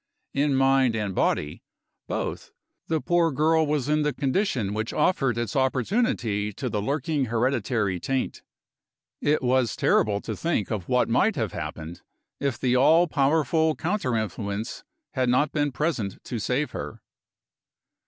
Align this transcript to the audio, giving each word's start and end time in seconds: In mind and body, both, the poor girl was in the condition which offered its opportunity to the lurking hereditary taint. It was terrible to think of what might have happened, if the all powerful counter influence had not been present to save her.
In 0.33 0.55
mind 0.55 0.95
and 0.95 1.13
body, 1.13 1.61
both, 2.07 2.49
the 2.87 2.99
poor 2.99 3.31
girl 3.31 3.67
was 3.67 3.87
in 3.87 4.01
the 4.01 4.11
condition 4.11 4.73
which 4.73 4.93
offered 4.93 5.37
its 5.37 5.55
opportunity 5.55 6.51
to 6.53 6.69
the 6.69 6.81
lurking 6.81 7.25
hereditary 7.25 7.99
taint. 7.99 8.41
It 9.21 9.43
was 9.43 9.75
terrible 9.75 10.19
to 10.21 10.35
think 10.35 10.71
of 10.71 10.89
what 10.89 11.07
might 11.07 11.35
have 11.35 11.51
happened, 11.51 12.01
if 12.39 12.57
the 12.57 12.75
all 12.75 13.07
powerful 13.07 13.75
counter 13.75 14.17
influence 14.17 14.83
had 15.11 15.29
not 15.29 15.51
been 15.51 15.71
present 15.71 16.17
to 16.23 16.39
save 16.39 16.71
her. 16.71 17.03